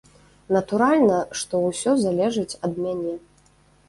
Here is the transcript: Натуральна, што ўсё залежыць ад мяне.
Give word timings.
Натуральна, 0.55 1.19
што 1.41 1.59
ўсё 1.65 1.93
залежыць 2.05 2.57
ад 2.69 2.73
мяне. 2.87 3.13